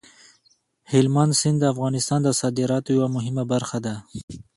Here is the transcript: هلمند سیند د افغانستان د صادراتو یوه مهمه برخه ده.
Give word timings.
هلمند 0.91 1.33
سیند 1.39 1.57
د 1.61 1.63
افغانستان 1.73 2.19
د 2.23 2.29
صادراتو 2.39 2.89
یوه 2.97 3.07
مهمه 3.15 3.43
برخه 3.53 3.77
ده. 3.85 3.95